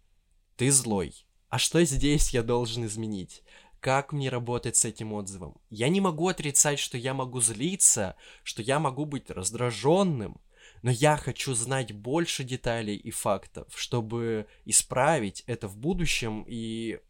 Ты 0.56 0.70
злой. 0.70 1.26
А 1.48 1.58
что 1.58 1.84
здесь 1.84 2.30
я 2.30 2.42
должен 2.42 2.86
изменить? 2.86 3.42
Как 3.80 4.12
мне 4.12 4.30
работать 4.30 4.76
с 4.76 4.84
этим 4.84 5.12
отзывом? 5.12 5.60
Я 5.70 5.88
не 5.88 6.00
могу 6.00 6.28
отрицать, 6.28 6.78
что 6.78 6.96
я 6.96 7.14
могу 7.14 7.40
злиться, 7.40 8.16
что 8.42 8.62
я 8.62 8.78
могу 8.78 9.04
быть 9.04 9.30
раздраженным, 9.30 10.40
но 10.82 10.90
я 10.90 11.16
хочу 11.16 11.54
знать 11.54 11.92
больше 11.92 12.42
деталей 12.42 12.96
и 12.96 13.10
фактов, 13.10 13.68
чтобы 13.76 14.46
исправить 14.64 15.44
это 15.46 15.68
в 15.68 15.76
будущем 15.76 16.44
и 16.48 17.00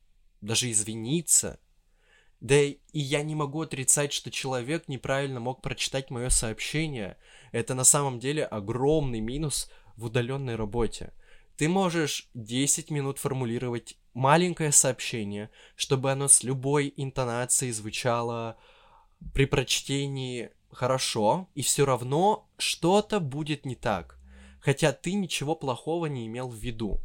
даже 0.40 0.70
извиниться– 0.70 1.60
да 2.46 2.62
и 2.62 2.78
я 2.92 3.24
не 3.24 3.34
могу 3.34 3.62
отрицать, 3.62 4.12
что 4.12 4.30
человек 4.30 4.86
неправильно 4.86 5.40
мог 5.40 5.62
прочитать 5.62 6.10
мое 6.10 6.28
сообщение. 6.28 7.16
Это 7.50 7.74
на 7.74 7.82
самом 7.82 8.20
деле 8.20 8.44
огромный 8.44 9.18
минус 9.18 9.68
в 9.96 10.04
удаленной 10.04 10.54
работе. 10.54 11.12
Ты 11.56 11.68
можешь 11.68 12.30
10 12.34 12.90
минут 12.92 13.18
формулировать 13.18 13.96
маленькое 14.14 14.70
сообщение, 14.70 15.50
чтобы 15.74 16.12
оно 16.12 16.28
с 16.28 16.44
любой 16.44 16.94
интонацией 16.96 17.72
звучало 17.72 18.56
при 19.34 19.46
прочтении 19.46 20.50
хорошо, 20.70 21.48
и 21.56 21.62
все 21.62 21.84
равно 21.84 22.48
что-то 22.58 23.18
будет 23.18 23.66
не 23.66 23.74
так, 23.74 24.20
хотя 24.60 24.92
ты 24.92 25.14
ничего 25.14 25.56
плохого 25.56 26.06
не 26.06 26.28
имел 26.28 26.48
в 26.48 26.56
виду. 26.56 27.00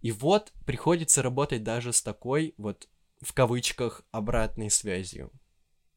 И 0.00 0.12
вот 0.12 0.52
приходится 0.64 1.22
работать 1.22 1.64
даже 1.64 1.92
с 1.92 2.02
такой 2.02 2.54
вот 2.56 2.88
в 3.20 3.32
кавычках 3.32 4.02
обратной 4.10 4.70
связью. 4.70 5.32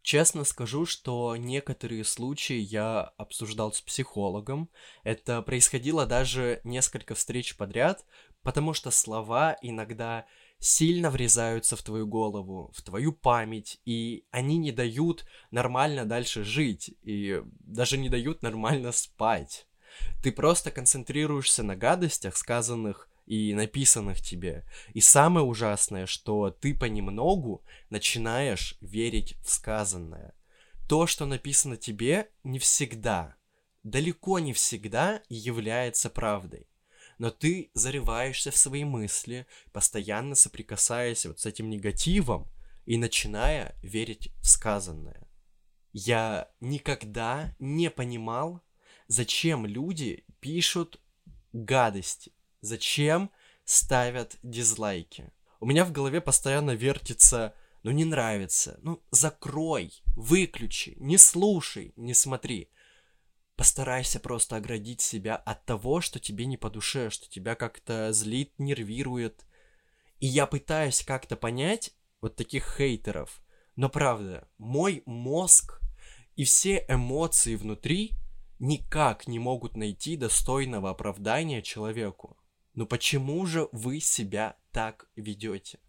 Честно 0.02 0.44
скажу, 0.44 0.86
что 0.86 1.36
некоторые 1.36 2.04
случаи 2.04 2.58
я 2.58 3.14
обсуждал 3.18 3.74
с 3.74 3.82
психологом. 3.82 4.70
Это 5.04 5.42
происходило 5.42 6.06
даже 6.06 6.62
несколько 6.64 7.16
встреч 7.16 7.56
подряд, 7.58 8.06
потому 8.42 8.74
что 8.74 8.92
слова 8.92 9.58
иногда 9.62 10.26
сильно 10.60 11.10
врезаются 11.10 11.76
в 11.76 11.84
твою 11.84 12.08
голову, 12.08 12.72
в 12.76 12.82
твою 12.82 13.14
память, 13.14 13.80
и 13.86 14.26
они 14.32 14.58
не 14.58 14.72
дают 14.72 15.26
нормально 15.52 16.06
дальше 16.06 16.44
жить, 16.44 16.96
и 17.02 17.44
даже 17.60 17.98
не 17.98 18.10
дают 18.10 18.42
нормально 18.42 18.92
спать. 18.92 19.68
Ты 20.24 20.32
просто 20.32 20.72
концентрируешься 20.72 21.64
на 21.64 21.76
гадостях, 21.76 22.36
сказанных 22.38 23.10
и 23.29 23.53
написанных 23.53 24.21
тебе. 24.21 24.65
И 24.93 25.01
самое 25.01 25.45
ужасное, 25.45 26.07
что 26.07 26.50
ты 26.50 26.74
понемногу 26.74 27.63
начинаешь 27.91 28.75
верить 28.81 29.38
в 29.43 29.51
сказанное. 29.51 30.33
То, 30.89 31.05
что 31.05 31.27
написано 31.27 31.77
тебе, 31.77 32.31
не 32.43 32.57
всегда, 32.57 33.36
далеко 33.83 34.39
не 34.39 34.51
всегда 34.51 35.21
является 35.29 36.09
правдой. 36.09 36.67
Но 37.19 37.29
ты 37.29 37.69
зарываешься 37.75 38.50
в 38.50 38.57
свои 38.57 38.83
мысли, 38.83 39.45
постоянно 39.71 40.33
соприкасаясь 40.33 41.27
вот 41.27 41.39
с 41.39 41.45
этим 41.45 41.69
негативом 41.69 42.51
и 42.88 42.98
начиная 42.98 43.75
верить 43.83 44.33
в 44.41 44.48
сказанное. 44.48 45.27
Я 45.93 46.50
никогда 46.62 47.55
не 47.59 47.91
понимал, 47.91 48.63
зачем 49.07 49.67
люди 49.67 50.25
пишут 50.39 51.00
гадости 51.53 52.31
Зачем 52.62 53.32
ставят 53.66 54.38
дизлайки? 54.44 55.32
У 55.60 55.66
меня 55.66 55.86
в 55.86 55.92
голове 55.92 56.22
постоянно 56.22 56.72
вертится 56.72 57.54
ну 57.84 57.92
не 57.92 58.06
нравится, 58.06 58.80
ну 58.82 59.01
закрой, 59.12 59.94
выключи, 60.16 60.96
не 60.98 61.18
слушай, 61.18 61.94
не 61.96 62.13
смотри. 62.13 62.70
Постарайся 63.56 64.20
просто 64.20 64.56
оградить 64.56 65.01
себя 65.01 65.36
от 65.36 65.66
того, 65.66 66.01
что 66.01 66.20
тебе 66.20 66.46
не 66.46 66.58
по 66.58 66.70
душе, 66.70 67.10
что 67.10 67.30
тебя 67.30 67.56
как-то 67.56 68.12
злит, 68.13 68.54
нервирует. 68.58 69.46
И 70.20 70.28
я 70.28 70.46
пытаюсь 70.46 71.04
как-то 71.04 71.36
понять 71.36 71.94
вот 72.22 72.36
таких 72.36 72.75
хейтеров. 72.78 73.42
Но 73.75 73.89
правда, 73.89 74.48
мой 74.58 75.04
мозг 75.06 75.82
и 76.36 76.44
все 76.46 76.86
эмоции 76.88 77.56
внутри 77.56 78.12
никак 78.60 79.28
не 79.28 79.39
могут 79.39 79.75
найти 79.75 80.16
достойного 80.16 80.89
оправдания 80.89 81.62
человеку. 81.62 82.38
Но 82.74 82.86
почему 82.86 83.46
же 83.46 83.68
вы 83.72 84.00
себя 84.00 84.58
так 84.72 85.10
ведете? 85.16 85.80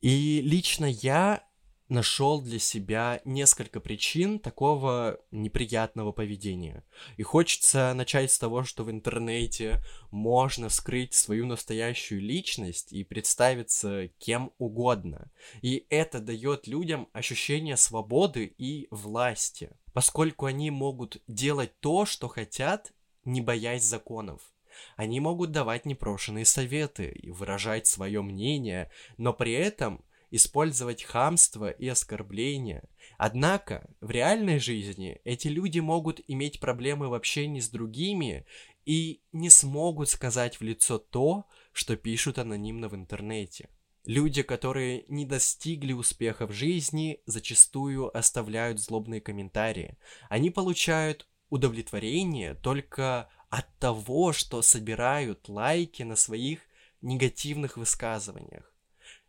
И 0.00 0.40
лично 0.42 0.86
я 0.86 1.46
нашел 1.92 2.40
для 2.40 2.58
себя 2.58 3.20
несколько 3.24 3.78
причин 3.78 4.38
такого 4.38 5.20
неприятного 5.30 6.10
поведения. 6.10 6.84
И 7.16 7.22
хочется 7.22 7.92
начать 7.94 8.32
с 8.32 8.38
того, 8.38 8.64
что 8.64 8.82
в 8.82 8.90
интернете 8.90 9.82
можно 10.10 10.68
скрыть 10.70 11.14
свою 11.14 11.46
настоящую 11.46 12.22
личность 12.22 12.92
и 12.92 13.04
представиться 13.04 14.08
кем 14.18 14.52
угодно. 14.58 15.30
И 15.60 15.86
это 15.90 16.20
дает 16.20 16.66
людям 16.66 17.08
ощущение 17.12 17.76
свободы 17.76 18.46
и 18.58 18.88
власти, 18.90 19.70
поскольку 19.92 20.46
они 20.46 20.70
могут 20.70 21.22
делать 21.28 21.78
то, 21.80 22.06
что 22.06 22.26
хотят, 22.28 22.92
не 23.24 23.40
боясь 23.40 23.84
законов. 23.84 24.51
Они 24.96 25.20
могут 25.20 25.52
давать 25.52 25.86
непрошенные 25.86 26.44
советы 26.44 27.10
и 27.10 27.30
выражать 27.30 27.86
свое 27.86 28.22
мнение, 28.22 28.90
но 29.16 29.32
при 29.32 29.52
этом 29.52 30.04
использовать 30.30 31.04
хамство 31.04 31.70
и 31.70 31.86
оскорбления. 31.86 32.88
Однако, 33.18 33.88
в 34.00 34.10
реальной 34.10 34.58
жизни 34.58 35.20
эти 35.24 35.48
люди 35.48 35.78
могут 35.78 36.20
иметь 36.26 36.58
проблемы 36.58 37.08
в 37.08 37.14
общении 37.14 37.60
с 37.60 37.68
другими 37.68 38.46
и 38.86 39.20
не 39.32 39.50
смогут 39.50 40.08
сказать 40.08 40.58
в 40.58 40.62
лицо 40.62 40.98
то, 40.98 41.46
что 41.72 41.96
пишут 41.96 42.38
анонимно 42.38 42.88
в 42.88 42.94
интернете. 42.94 43.68
Люди, 44.04 44.42
которые 44.42 45.04
не 45.08 45.24
достигли 45.24 45.92
успеха 45.92 46.46
в 46.46 46.52
жизни, 46.52 47.20
зачастую 47.26 48.16
оставляют 48.16 48.80
злобные 48.80 49.20
комментарии. 49.20 49.96
Они 50.28 50.50
получают 50.50 51.28
удовлетворение 51.50 52.54
только 52.54 53.28
от 53.52 53.66
того, 53.78 54.32
что 54.32 54.62
собирают 54.62 55.46
лайки 55.50 56.02
на 56.04 56.16
своих 56.16 56.60
негативных 57.02 57.76
высказываниях. 57.76 58.72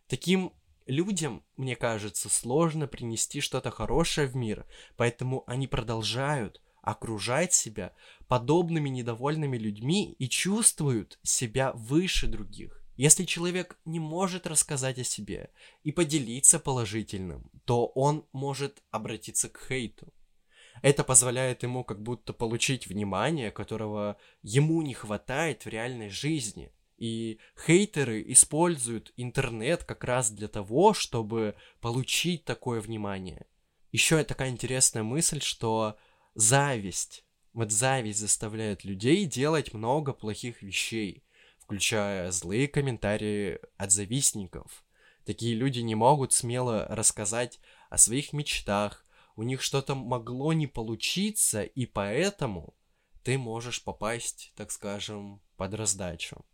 Таким 0.08 0.53
людям, 0.86 1.44
мне 1.58 1.75
кажется, 1.75 2.30
сложно 2.30 2.88
принести 2.88 3.42
что-то 3.42 3.70
хорошее 3.70 4.27
в 4.27 4.36
мир, 4.38 4.65
поэтому 4.96 5.44
они 5.46 5.68
продолжают 5.68 6.62
окружать 6.82 7.51
себя 7.51 7.92
подобными 8.30 8.88
недовольными 8.88 9.58
людьми 9.58 10.15
и 10.18 10.30
чувствуют 10.30 11.20
себя 11.22 11.74
выше 11.74 12.27
других. 12.27 12.82
Если 12.96 13.25
человек 13.25 13.77
не 13.84 14.00
может 14.00 14.48
рассказать 14.48 15.00
о 15.00 15.03
себе 15.03 15.50
и 15.84 15.92
поделиться 15.92 16.60
положительным, 16.60 17.51
то 17.65 17.88
он 17.88 18.25
может 18.32 18.84
обратиться 18.89 19.50
к 19.50 19.60
хейту. 19.68 20.13
Это 20.82 21.03
позволяет 21.03 21.63
ему 21.63 21.84
как 21.84 22.01
будто 22.01 22.34
получить 22.34 22.88
внимание, 22.88 23.51
которого 23.51 24.18
ему 24.42 24.82
не 24.82 24.94
хватает 24.94 25.63
в 25.63 25.70
реальной 25.70 26.10
жизни. 26.10 26.74
И 26.98 27.39
хейтеры 27.65 28.24
используют 28.27 29.13
интернет 29.18 29.84
как 29.84 30.03
раз 30.03 30.32
для 30.32 30.48
того, 30.48 30.94
чтобы 30.94 31.56
получить 31.80 32.46
такое 32.46 32.82
внимание. 32.82 33.46
Еще 33.92 34.24
такая 34.24 34.50
интересная 34.50 35.03
мысль, 35.03 35.42
что 35.42 35.98
зависть, 36.34 37.25
вот 37.53 37.72
зависть 37.72 38.20
заставляет 38.20 38.84
людей 38.84 39.25
делать 39.25 39.74
много 39.74 40.13
плохих 40.13 40.62
вещей, 40.62 41.24
включая 41.60 42.32
злые 42.32 42.68
комментарии 42.68 43.60
от 43.77 43.92
завистников. 43.92 44.84
Такие 45.25 45.56
люди 45.56 45.80
не 45.80 45.96
могут 45.96 46.34
смело 46.34 46.86
рассказать 46.89 47.60
о 47.89 47.98
своих 47.98 48.34
мечтах, 48.34 49.03
у 49.36 49.44
них 49.44 49.62
что-то 49.62 49.96
могло 49.96 50.54
не 50.54 50.68
получиться, 50.68 51.63
и 51.63 51.86
поэтому 51.86 52.75
ты 53.24 53.38
можешь 53.38 53.84
попасть, 53.84 54.52
так 54.56 54.72
скажем, 54.72 55.42
под 55.58 55.74
раздачу. 55.74 56.46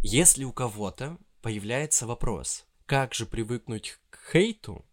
Если 0.00 0.44
у 0.44 0.52
кого-то 0.52 1.18
появляется 1.42 2.06
вопрос, 2.06 2.66
как 2.86 3.14
же 3.14 3.26
привыкнуть 3.26 3.98
к 4.10 4.18
хейту, 4.32 4.84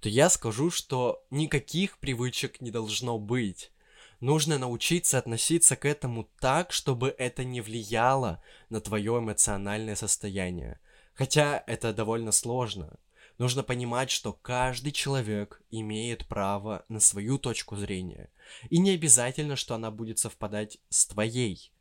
то 0.00 0.08
я 0.08 0.30
скажу, 0.30 0.70
что 0.70 1.26
никаких 1.30 1.98
привычек 1.98 2.60
не 2.60 2.70
должно 2.70 3.18
быть. 3.18 3.72
Нужно 4.20 4.58
научиться 4.58 5.18
относиться 5.18 5.76
к 5.76 5.84
этому 5.84 6.30
так, 6.40 6.72
чтобы 6.72 7.14
это 7.18 7.44
не 7.44 7.60
влияло 7.60 8.42
на 8.70 8.80
твое 8.80 9.18
эмоциональное 9.18 9.96
состояние. 9.96 10.80
Хотя 11.14 11.62
это 11.66 11.92
довольно 11.92 12.32
сложно. 12.32 12.98
Нужно 13.38 13.64
понимать, 13.64 14.10
что 14.10 14.32
каждый 14.32 14.92
человек 14.92 15.60
имеет 15.70 16.26
право 16.26 16.84
на 16.88 17.00
свою 17.00 17.38
точку 17.38 17.76
зрения. 17.76 18.30
И 18.70 18.78
не 18.78 18.90
обязательно, 18.90 19.56
что 19.56 19.74
она 19.74 19.90
будет 19.90 20.18
совпадать 20.18 20.78
с 20.88 21.06
твоей. 21.06 21.72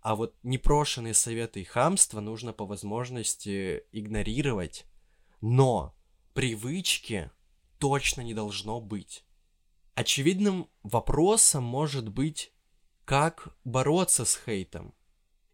А 0.00 0.16
вот 0.16 0.34
непрошенные 0.42 1.14
советы 1.14 1.60
и 1.60 1.64
хамство 1.64 2.20
нужно 2.20 2.52
по 2.52 2.64
возможности 2.64 3.84
игнорировать. 3.92 4.86
Но 5.42 5.94
привычки 6.32 7.30
точно 7.78 8.22
не 8.22 8.32
должно 8.32 8.80
быть. 8.80 9.24
Очевидным 9.94 10.68
вопросом 10.82 11.64
может 11.64 12.08
быть, 12.08 12.52
как 13.04 13.54
бороться 13.64 14.24
с 14.24 14.40
хейтом. 14.42 14.94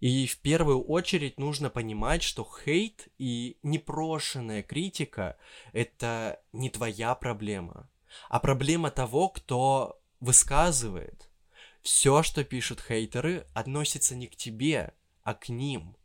И 0.01 0.27
в 0.27 0.39
первую 0.39 0.83
очередь 0.83 1.39
нужно 1.39 1.69
понимать, 1.69 2.23
что 2.23 2.43
хейт 2.65 3.09
и 3.19 3.59
непрошенная 3.63 4.63
критика— 4.63 5.37
это 5.73 6.43
не 6.53 6.71
твоя 6.71 7.15
проблема, 7.15 7.91
а 8.31 8.41
проблема 8.41 8.91
того, 8.91 9.29
кто 9.29 10.01
высказывает. 10.19 11.31
Все, 11.83 12.23
что 12.23 12.45
пишут 12.45 12.81
хейтеры, 12.81 13.47
относится 13.53 14.17
не 14.17 14.27
к 14.27 14.37
тебе, 14.37 14.95
а 15.23 15.35
к 15.35 15.51
ним. 15.51 15.97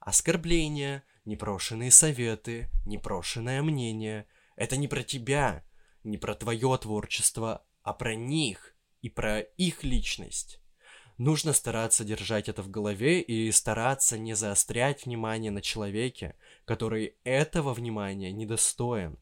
Оскорбления, 0.00 1.04
непрошенные 1.24 1.92
советы, 1.92 2.68
непрошенное 2.84 3.62
мнение— 3.62 4.26
это 4.56 4.76
не 4.76 4.88
про 4.88 5.04
тебя, 5.04 5.64
не 6.02 6.18
про 6.18 6.34
твое 6.34 6.76
творчество, 6.78 7.64
а 7.82 7.92
про 7.92 8.16
них 8.16 8.74
и 9.02 9.08
про 9.08 9.40
их 9.40 9.84
личность. 9.84 10.60
Нужно 11.18 11.54
стараться 11.54 12.04
держать 12.04 12.48
это 12.50 12.62
в 12.62 12.70
голове 12.70 13.22
и 13.22 13.50
стараться 13.50 14.18
не 14.18 14.34
заострять 14.34 15.06
внимание 15.06 15.50
на 15.50 15.62
человеке, 15.62 16.36
который 16.66 17.14
этого 17.24 17.72
внимания 17.72 18.32
недостоин. 18.32 19.18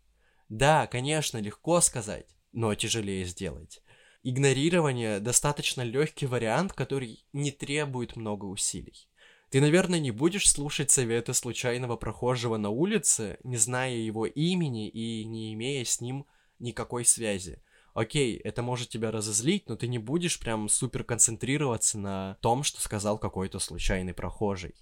Да, 0.48 0.88
конечно, 0.88 1.38
легко 1.38 1.80
сказать, 1.80 2.26
но 2.52 2.74
тяжелее 2.74 3.24
сделать. 3.24 3.80
Игнорирование 4.24 5.20
достаточно 5.20 5.82
легкий 5.82 6.26
вариант, 6.26 6.72
который 6.72 7.24
не 7.32 7.52
требует 7.52 8.16
много 8.16 8.46
усилий. 8.46 9.08
Ты, 9.50 9.60
наверное, 9.60 10.00
не 10.00 10.10
будешь 10.10 10.50
слушать 10.50 10.90
советы 10.90 11.32
случайного 11.32 11.96
прохожего 11.96 12.56
на 12.56 12.70
улице, 12.70 13.38
не 13.44 13.56
зная 13.56 13.94
его 13.94 14.26
имени 14.26 14.88
и 14.88 15.24
не 15.24 15.54
имея 15.54 15.84
с 15.84 16.00
ним 16.00 16.26
никакой 16.58 17.04
связи 17.04 17.62
окей, 17.94 18.36
это 18.36 18.62
может 18.62 18.90
тебя 18.90 19.10
разозлить, 19.10 19.68
но 19.68 19.76
ты 19.76 19.86
не 19.86 19.98
будешь 19.98 20.38
прям 20.38 20.68
супер 20.68 21.04
концентрироваться 21.04 21.98
на 21.98 22.36
том, 22.42 22.62
что 22.62 22.80
сказал 22.80 23.18
какой-то 23.18 23.58
случайный 23.58 24.12
прохожий. 24.12 24.74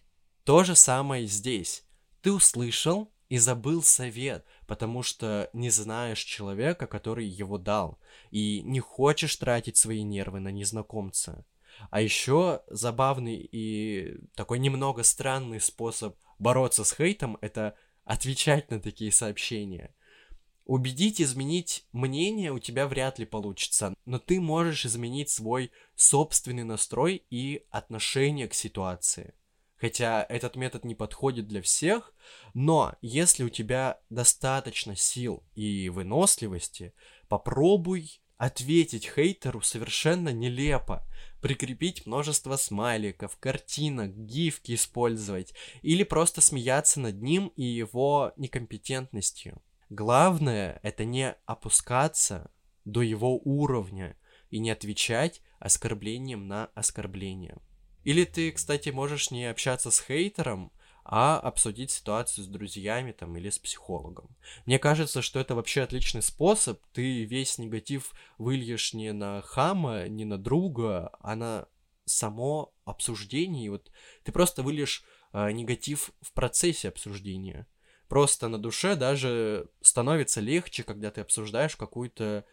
То 0.44 0.64
же 0.64 0.74
самое 0.74 1.26
здесь. 1.26 1.84
Ты 2.22 2.32
услышал 2.32 3.12
и 3.28 3.38
забыл 3.38 3.82
совет, 3.82 4.44
потому 4.66 5.02
что 5.02 5.48
не 5.52 5.70
знаешь 5.70 6.22
человека, 6.22 6.86
который 6.86 7.26
его 7.26 7.58
дал, 7.58 7.98
и 8.30 8.62
не 8.62 8.80
хочешь 8.80 9.36
тратить 9.36 9.76
свои 9.76 10.02
нервы 10.02 10.40
на 10.40 10.48
незнакомца. 10.48 11.44
А 11.90 12.00
еще 12.00 12.62
забавный 12.66 13.48
и 13.50 14.18
такой 14.34 14.58
немного 14.58 15.02
странный 15.04 15.60
способ 15.60 16.16
бороться 16.38 16.84
с 16.84 16.94
хейтом— 16.94 17.38
это 17.40 17.74
отвечать 18.04 18.70
на 18.70 18.80
такие 18.80 19.12
сообщения— 19.12 19.94
Убедить 20.64 21.20
изменить 21.20 21.86
мнение 21.92 22.52
у 22.52 22.58
тебя 22.58 22.86
вряд 22.86 23.18
ли 23.18 23.26
получится, 23.26 23.94
но 24.04 24.18
ты 24.18 24.40
можешь 24.40 24.86
изменить 24.86 25.28
свой 25.28 25.72
собственный 25.96 26.64
настрой 26.64 27.24
и 27.30 27.64
отношение 27.70 28.48
к 28.48 28.54
ситуации. 28.54 29.34
Хотя 29.76 30.24
этот 30.28 30.54
метод 30.54 30.84
не 30.84 30.94
подходит 30.94 31.48
для 31.48 31.60
всех, 31.60 32.14
но 32.54 32.94
если 33.02 33.42
у 33.42 33.48
тебя 33.48 33.98
достаточно 34.10 34.94
сил 34.94 35.42
и 35.56 35.88
выносливости, 35.88 36.94
попробуй 37.28 38.20
ответить 38.36 39.08
хейтеру 39.08 39.60
совершенно 39.60 40.28
нелепо, 40.28 41.04
прикрепить 41.40 42.06
множество 42.06 42.56
смайликов, 42.56 43.36
картинок, 43.38 44.16
гифки 44.16 44.74
использовать 44.76 45.52
или 45.82 46.04
просто 46.04 46.40
смеяться 46.40 47.00
над 47.00 47.20
ним 47.20 47.48
и 47.56 47.64
его 47.64 48.32
некомпетентностью. 48.36 49.60
Главное— 49.92 50.80
это 50.82 51.04
не 51.04 51.36
опускаться 51.44 52.50
до 52.86 53.02
его 53.02 53.36
уровня 53.44 54.16
и 54.48 54.58
не 54.58 54.70
отвечать 54.70 55.42
оскорблением 55.58 56.48
на 56.48 56.70
оскорбление. 56.74 57.58
Или 58.02 58.24
ты, 58.24 58.52
кстати, 58.52 58.88
можешь 58.88 59.30
не 59.30 59.44
общаться 59.44 59.90
с 59.90 60.00
хейтером, 60.00 60.72
а 61.04 61.38
обсудить 61.38 61.90
ситуацию 61.90 62.42
с 62.42 62.48
друзьями 62.48 63.12
там 63.12 63.36
или 63.36 63.50
с 63.50 63.58
психологом. 63.58 64.34
Мне 64.64 64.78
кажется, 64.78 65.20
что 65.20 65.38
это 65.38 65.54
вообще 65.54 65.82
отличный 65.82 66.22
способ. 66.22 66.80
Ты 66.94 67.24
весь 67.24 67.58
негатив 67.58 68.14
выльешь 68.38 68.94
не 68.94 69.12
на 69.12 69.42
хама, 69.42 70.08
не 70.08 70.24
на 70.24 70.38
друга, 70.38 71.10
а 71.20 71.36
на 71.36 71.68
само 72.06 72.72
обсуждение. 72.86 73.66
И 73.66 73.68
вот 73.68 73.92
ты 74.24 74.32
просто 74.32 74.62
выльешь 74.62 75.04
э, 75.34 75.52
негатив 75.52 76.12
в 76.22 76.32
процессе 76.32 76.88
обсуждения 76.88 77.66
просто 78.12 78.48
на 78.48 78.58
душе 78.58 78.94
даже 78.94 79.70
становится 79.80 80.42
легче, 80.42 80.82
когда 80.82 81.10
ты 81.10 81.22
обсуждаешь 81.22 81.76
какую-то 81.76 82.44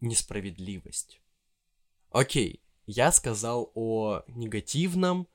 несправедливость. 0.00 1.20
Окей, 2.10 2.60
я 2.84 3.12
сказал 3.12 3.70
о 3.76 4.22
негативном, 4.26 5.28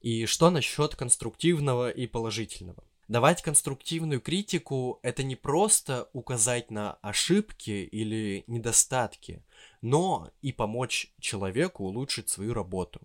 и 0.00 0.24
что 0.26 0.50
насчет 0.50 0.94
конструктивного 0.94 1.90
и 1.90 2.06
положительного? 2.06 2.84
Давать 3.08 3.42
конструктивную 3.42 4.20
критику— 4.20 5.00
это 5.02 5.24
не 5.24 5.34
просто 5.34 6.08
указать 6.12 6.70
на 6.70 6.92
ошибки 7.02 7.70
или 7.70 8.44
недостатки, 8.46 9.42
но 9.82 10.30
и 10.42 10.52
помочь 10.52 11.12
человеку 11.18 11.86
улучшить 11.86 12.28
свою 12.28 12.54
работу. 12.54 13.00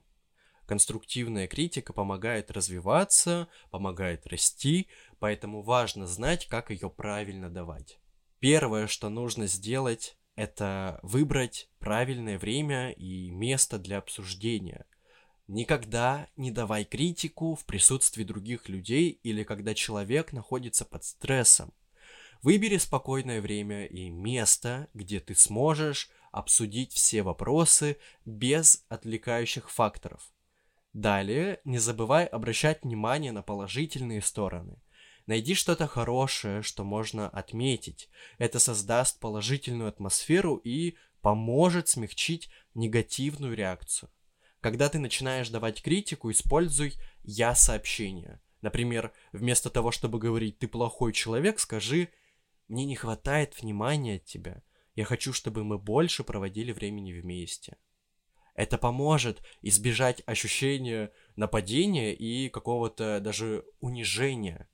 Конструктивная 0.65 1.47
критика 1.47 1.91
помогает 1.91 2.49
развиваться, 2.49 3.47
помогает 3.69 4.25
расти, 4.27 4.87
поэтому 5.19 5.61
важно 5.61 6.07
знать, 6.07 6.47
как 6.47 6.69
ее 6.71 6.89
правильно 6.89 7.49
давать. 7.49 7.99
Первое, 8.39 8.87
что 8.87 9.09
нужно 9.09 9.47
сделать, 9.47 10.17
это 10.35 10.99
выбрать 11.03 11.69
правильное 11.79 12.39
время 12.39 12.91
и 12.91 13.29
место 13.29 13.77
для 13.77 13.97
обсуждения. 13.97 14.85
Никогда 15.47 16.27
не 16.37 16.51
давай 16.51 16.85
критику 16.85 17.55
в 17.55 17.65
присутствии 17.65 18.23
других 18.23 18.69
людей 18.69 19.19
или 19.23 19.43
когда 19.43 19.73
человек 19.73 20.31
находится 20.31 20.85
под 20.85 21.03
стрессом. 21.03 21.73
Выбери 22.41 22.77
спокойное 22.77 23.41
время 23.41 23.85
и 23.85 24.09
место, 24.09 24.87
где 24.93 25.19
ты 25.19 25.35
сможешь 25.35 26.09
обсудить 26.31 26.93
все 26.93 27.21
вопросы 27.21 27.97
без 28.25 28.85
отвлекающих 28.89 29.69
факторов. 29.69 30.33
Далее, 30.93 31.59
не 31.63 31.79
забывай 31.79 32.25
обращать 32.25 32.83
внимание 32.83 33.31
на 33.31 33.41
положительные 33.41 34.21
стороны. 34.21 34.77
Найди 35.25 35.55
что-то 35.55 35.87
хорошее, 35.87 36.61
что 36.61 36.83
можно 36.83 37.27
отметить. 37.29 38.09
Это 38.37 38.59
создаст 38.59 39.19
положительную 39.19 39.89
атмосферу 39.89 40.57
и 40.57 40.95
поможет 41.21 41.87
смягчить 41.87 42.49
негативную 42.75 43.55
реакцию. 43.55 44.11
Когда 44.59 44.87
ты 44.87 44.99
начинаешь 44.99 45.49
давать 45.49 45.81
критику, 45.81 46.29
используй 46.29 46.93
«я-сообщение». 47.23 48.39
Например, 48.61 49.11
вместо 49.31 49.69
того, 49.69 49.91
чтобы 49.91 50.19
говорить 50.19 50.59
«ты 50.59 50.67
плохой 50.67 51.11
человек», 51.11 51.59
скажи 51.59 52.09
«мне 52.67 52.85
не 52.85 52.95
хватает 52.95 53.59
внимания 53.59 54.17
от 54.17 54.25
тебя. 54.25 54.61
Я 54.95 55.05
хочу, 55.05 55.33
чтобы 55.33 55.63
мы 55.63 55.79
больше 55.79 56.23
проводили 56.23 56.71
времени 56.71 57.13
вместе». 57.13 57.77
Это 58.55 58.77
поможет 58.77 59.41
избежать 59.61 60.21
ощущения 60.25 61.11
нападения 61.35 62.13
и 62.13 62.49
какого-то 62.49 63.19
даже 63.19 63.65
унижения. 63.79 64.69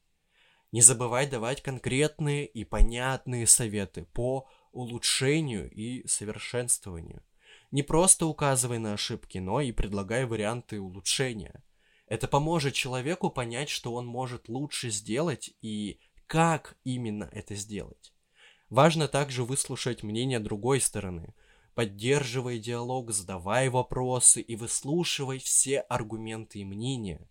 Не 0.72 0.82
забывай 0.82 1.28
давать 1.28 1.62
конкретные 1.62 2.46
и 2.46 2.64
понятные 2.64 3.48
советы 3.48 4.06
по 4.14 4.48
улучшению 4.72 5.72
и 5.72 6.06
совершенствованию. 6.08 7.24
Не 7.72 7.84
просто 7.84 8.26
указывай 8.26 8.80
на 8.80 8.94
ошибки, 8.94 9.38
но 9.38 9.62
и 9.62 9.72
предлагай 9.72 10.26
варианты 10.26 10.80
улучшения. 10.80 11.64
Это 12.08 12.28
поможет 12.28 12.74
человеку 12.74 13.30
понять, 13.30 13.70
что 13.70 13.94
он 13.94 14.06
может 14.06 14.50
лучше 14.50 14.90
сделать 14.90 15.52
и 15.62 16.00
как 16.28 16.78
именно 16.84 17.30
это 17.32 17.56
сделать. 17.56 18.14
Важно 18.70 19.08
также 19.08 19.44
выслушать 19.44 20.04
мнение 20.04 20.40
другой 20.40 20.82
стороны, 20.82 21.34
поддерживай 21.80 22.60
диалог, 22.60 23.10
задавай 23.12 23.70
вопросы 23.70 24.42
и 24.42 24.58
выслушивай 24.58 25.40
все 25.40 25.80
аргументы 25.80 26.60
и 26.60 26.66
мнения. 26.66 27.26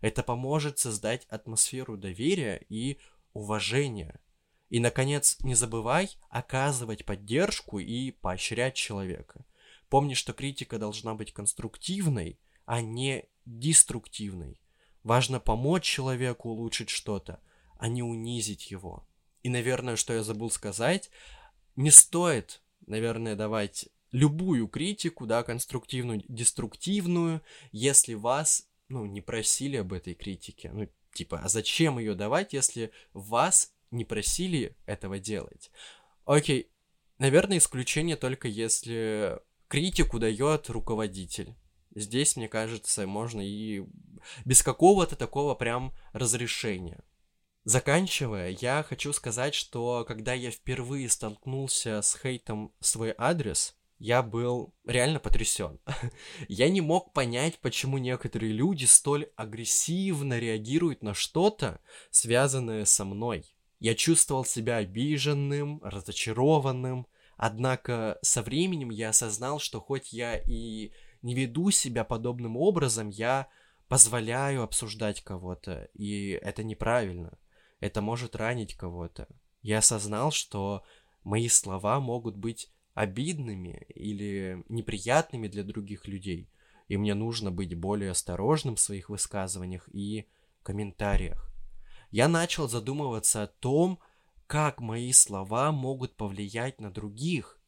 Это 0.00 0.24
поможет 0.24 0.80
создать 0.80 1.26
атмосферу 1.26 1.96
доверия 1.96 2.60
и 2.68 2.98
уважения. 3.34 4.20
И, 4.68 4.80
наконец, 4.80 5.36
не 5.42 5.54
забывай 5.54 6.10
оказывать 6.28 7.04
поддержку 7.04 7.78
и 7.78 8.10
поощрять 8.10 8.74
человека. 8.74 9.46
Помни, 9.88 10.14
что 10.14 10.32
критика 10.32 10.80
должна 10.80 11.14
быть 11.14 11.32
конструктивной, 11.32 12.40
а 12.64 12.80
не 12.80 13.26
деструктивной. 13.46 14.60
Важно 15.04 15.38
помочь 15.38 15.84
человеку 15.84 16.48
улучшить 16.48 16.90
что-то, 16.90 17.38
а 17.78 17.86
не 17.86 18.02
унизить 18.02 18.72
его. 18.72 19.06
И, 19.44 19.48
наверное, 19.48 19.94
что 19.94 20.14
я 20.14 20.24
забыл 20.24 20.50
сказать, 20.50 21.12
не 21.76 21.92
стоит, 21.92 22.60
наверное, 22.86 23.36
давать 23.36 23.88
любую 24.12 24.68
критику, 24.68 25.26
да, 25.26 25.42
конструктивную, 25.42 26.22
деструктивную, 26.28 27.42
если 27.72 28.14
вас 28.14 28.68
ну, 28.88 29.06
не 29.06 29.20
просили 29.20 29.76
об 29.76 29.92
этой 29.92 30.14
критике. 30.14 30.70
Ну, 30.72 30.88
типа, 31.12 31.40
а 31.40 31.48
зачем 31.48 31.98
ее 31.98 32.14
давать, 32.14 32.52
если 32.52 32.92
вас 33.12 33.72
не 33.90 34.04
просили 34.04 34.76
этого 34.86 35.18
делать? 35.18 35.70
Окей, 36.24 36.70
наверное, 37.18 37.58
исключение 37.58 38.16
только 38.16 38.48
если 38.48 39.40
критику 39.68 40.18
дает 40.18 40.70
руководитель. 40.70 41.54
Здесь, 41.94 42.36
мне 42.36 42.48
кажется, 42.48 43.06
можно 43.06 43.40
и 43.40 43.84
без 44.44 44.62
какого-то 44.62 45.16
такого 45.16 45.54
прям 45.54 45.92
разрешения. 46.12 47.02
Заканчивая, 47.64 48.50
я 48.50 48.82
хочу 48.82 49.14
сказать, 49.14 49.54
что 49.54 50.04
когда 50.06 50.34
я 50.34 50.50
впервые 50.50 51.08
столкнулся 51.08 52.02
с 52.02 52.14
хейтом 52.14 52.74
в 52.78 52.86
свой 52.86 53.14
адрес, 53.16 53.74
я 53.98 54.22
был 54.22 54.74
реально 54.84 55.18
потрясен. 55.18 55.80
я 56.48 56.68
не 56.68 56.82
мог 56.82 57.14
понять, 57.14 57.58
почему 57.60 57.96
некоторые 57.96 58.52
люди 58.52 58.84
столь 58.84 59.30
агрессивно 59.34 60.38
реагируют 60.38 61.02
на 61.02 61.14
что-то, 61.14 61.80
связанное 62.10 62.84
со 62.84 63.06
мной. 63.06 63.46
Я 63.80 63.94
чувствовал 63.94 64.44
себя 64.44 64.76
обиженным, 64.76 65.80
разочарованным, 65.82 67.06
однако 67.38 68.18
со 68.20 68.42
временем 68.42 68.90
я 68.90 69.08
осознал, 69.08 69.58
что 69.58 69.80
хоть 69.80 70.12
я 70.12 70.36
и 70.36 70.92
не 71.22 71.34
веду 71.34 71.70
себя 71.70 72.04
подобным 72.04 72.58
образом, 72.58 73.08
я 73.08 73.48
позволяю 73.88 74.64
обсуждать 74.64 75.22
кого-то, 75.22 75.88
и 75.94 76.38
это 76.42 76.62
неправильно. 76.62 77.38
Это 77.84 78.00
может 78.00 78.34
ранить 78.34 78.72
кого-то. 78.76 79.28
Я 79.60 79.80
осознал, 79.80 80.30
что 80.30 80.84
мои 81.22 81.48
слова 81.48 82.00
могут 82.00 82.34
быть 82.34 82.72
обидными 82.94 83.84
или 83.94 84.64
неприятными 84.70 85.48
для 85.48 85.64
других 85.64 86.08
людей, 86.08 86.48
и 86.88 86.96
мне 86.96 87.12
нужно 87.12 87.50
быть 87.50 87.74
более 87.74 88.12
осторожным 88.12 88.76
в 88.76 88.80
своих 88.80 89.10
высказываниях 89.10 89.86
и 89.92 90.26
комментариях. 90.62 91.52
Я 92.10 92.26
начал 92.26 92.70
задумываться 92.70 93.42
о 93.42 93.48
том, 93.48 93.98
как 94.46 94.80
мои 94.80 95.12
слова 95.12 95.70
могут 95.70 96.16
повлиять 96.16 96.80
на 96.80 96.90
других, 96.90 97.60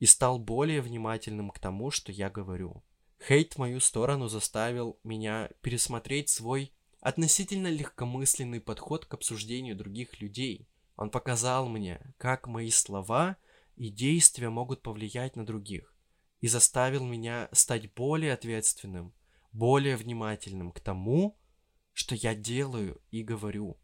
и 0.00 0.04
стал 0.04 0.38
более 0.38 0.82
внимательным 0.82 1.50
к 1.50 1.58
тому, 1.58 1.90
что 1.90 2.12
я 2.12 2.28
говорю. 2.28 2.84
Хейт 3.26 3.54
в 3.54 3.58
мою 3.58 3.80
сторону 3.80 4.28
заставил 4.28 4.98
меня 5.02 5.48
пересмотреть 5.62 6.28
свой 6.28 6.74
относительно 7.02 7.68
легкомысленный 7.68 8.62
подход 8.62 9.04
к 9.04 9.12
обсуждению 9.12 9.76
других 9.76 10.20
людей. 10.20 10.66
Он 10.96 11.10
показал 11.10 11.68
мне, 11.68 12.00
как 12.16 12.46
мои 12.46 12.70
слова– 12.70 13.36
и 13.76 13.88
действия 13.88 14.50
могут 14.50 14.82
повлиять 14.82 15.36
на 15.36 15.46
других, 15.46 15.94
и 16.40 16.48
заставил 16.48 17.04
меня 17.04 17.48
стать 17.52 17.92
более 17.94 18.32
ответственным, 18.32 19.14
более 19.52 19.96
внимательным 19.96 20.72
к 20.72 20.80
тому, 20.80 21.38
что 21.92 22.14
я 22.14 22.34
делаю 22.34 23.00
и 23.10 23.22
говорю. 23.22 23.78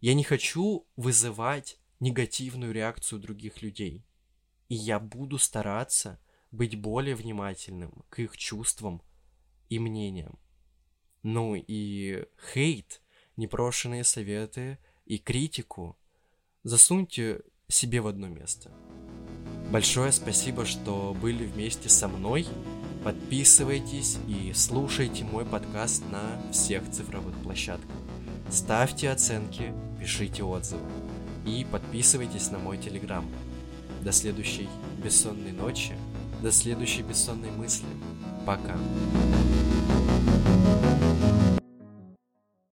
Я 0.00 0.14
не 0.14 0.24
хочу 0.24 0.86
вызывать 0.96 1.78
негативную 2.00 2.72
реакцию 2.72 3.20
других 3.20 3.62
людей, 3.62 4.06
и 4.68 4.74
я 4.74 5.00
буду 5.00 5.38
стараться 5.38 6.20
быть 6.50 6.80
более 6.80 7.14
внимательным 7.14 8.04
к 8.08 8.20
их 8.20 8.36
чувствам 8.36 9.02
и 9.68 9.78
мнениям. 9.78 10.38
Ну 11.30 11.54
и 11.54 12.24
хейт, 12.52 13.02
непрошенные 13.36 14.04
советы 14.04 14.78
и 15.04 15.18
критику 15.18 15.98
засуньте 16.62 17.42
себе 17.68 18.00
в 18.00 18.06
одно 18.06 18.28
место– 18.28 18.72
Большое 19.70 20.12
спасибо, 20.12 20.64
что 20.64 21.14
были 21.20 21.44
вместе 21.44 21.90
со 21.90 22.08
мной. 22.08 22.46
Подписывайтесь 23.04 24.16
и 24.26 24.52
слушайте 24.54 25.24
мой 25.24 25.44
подкаст 25.44 26.02
на 26.10 26.40
всех 26.50 26.90
цифровых 26.90 27.36
площадках. 27.42 27.96
Ставьте 28.50 29.10
оценки, 29.10 29.74
пишите 30.00 30.42
отзывы 30.42 30.80
и 31.44 31.66
подписывайтесь 31.70 32.50
на 32.50 32.58
мой 32.58 32.78
телеграм. 32.78 33.26
До 34.02 34.10
следующей 34.10 34.68
бессонной 35.04 35.52
ночи, 35.52 35.92
до 36.42 36.50
следующей 36.50 37.02
бессонной 37.02 37.50
мысли. 37.50 37.86
Пока. 38.46 38.74